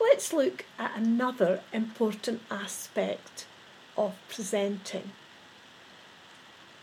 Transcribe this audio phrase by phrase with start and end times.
[0.00, 3.46] let's look at another important aspect
[3.96, 5.12] of presenting.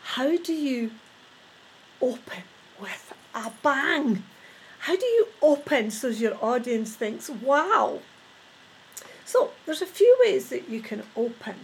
[0.03, 0.91] How do you
[2.01, 2.43] open
[2.79, 4.23] with a bang?
[4.79, 7.99] How do you open so your audience thinks, wow?
[9.25, 11.55] So there's a few ways that you can open.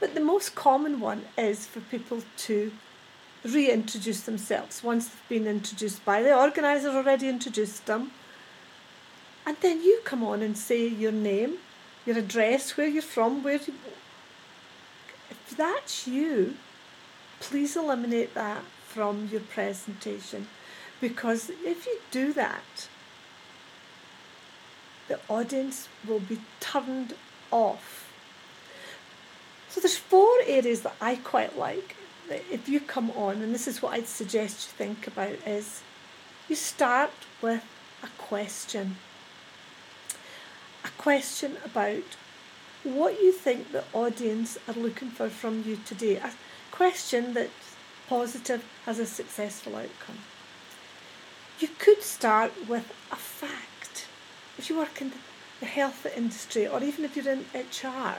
[0.00, 2.72] But the most common one is for people to
[3.44, 8.10] reintroduce themselves once they've been introduced by the organizer already introduced them
[9.50, 11.54] and then you come on and say your name
[12.06, 13.74] your address where you're from where you
[15.28, 16.54] if that's you
[17.40, 20.46] please eliminate that from your presentation
[21.00, 22.88] because if you do that
[25.08, 27.14] the audience will be turned
[27.50, 28.08] off
[29.68, 31.96] so there's four areas that I quite like
[32.30, 35.82] if you come on, and this is what I'd suggest you think about, is
[36.48, 37.10] you start
[37.42, 37.64] with
[38.04, 38.98] a question.
[41.00, 42.02] Question about
[42.84, 46.16] what you think the audience are looking for from you today.
[46.16, 46.30] A
[46.70, 47.74] question that's
[48.06, 50.18] positive, has a successful outcome.
[51.58, 54.08] You could start with a fact.
[54.58, 55.12] If you work in
[55.60, 58.16] the health industry or even if you're in HR,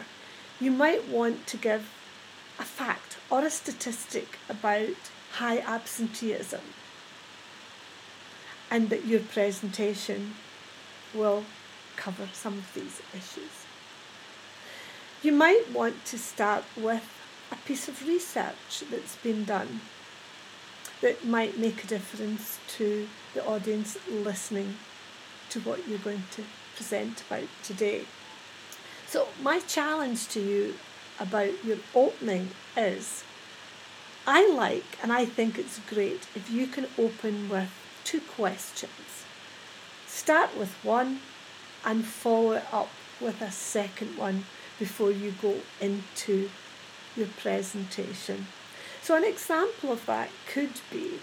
[0.60, 1.88] you might want to give
[2.58, 6.62] a fact or a statistic about high absenteeism
[8.72, 10.34] and that your presentation
[11.14, 11.44] will
[12.02, 13.66] cover some of these issues.
[15.22, 17.08] You might want to start with
[17.52, 19.82] a piece of research that's been done
[21.02, 24.78] that might make a difference to the audience listening
[25.50, 26.44] to what you're going to
[26.76, 28.06] present about today.
[29.08, 30.76] So, my challenge to you
[31.20, 33.24] about your opening is
[34.26, 37.70] I like and I think it's great if you can open with
[38.04, 39.26] two questions.
[40.08, 41.20] Start with one
[41.86, 44.46] and follow it up with a second one
[44.80, 46.50] before you go into
[47.16, 48.48] your presentation.
[49.02, 51.20] So, an example of that could be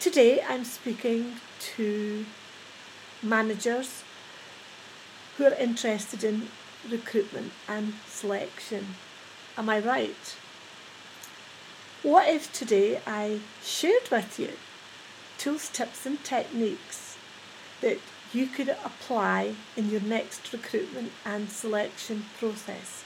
[0.00, 1.34] today I'm speaking
[1.76, 2.24] to
[3.22, 4.04] managers
[5.36, 6.48] who are interested in
[6.88, 8.94] recruitment and selection.
[9.56, 10.36] Am I right?
[12.02, 14.52] What if today I shared with you
[15.36, 17.16] tools, tips, and techniques
[17.80, 17.98] that
[18.32, 23.04] you could apply in your next recruitment and selection process?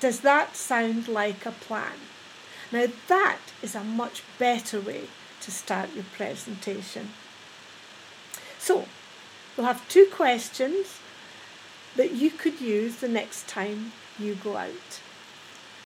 [0.00, 1.98] Does that sound like a plan?
[2.72, 5.08] Now, that is a much better way
[5.40, 7.10] to start your presentation.
[8.58, 8.86] So,
[9.56, 10.98] we'll have two questions
[11.94, 15.00] that you could use the next time you go out.